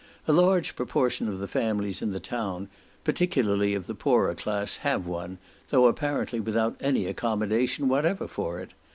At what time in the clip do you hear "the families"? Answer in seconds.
1.37-2.01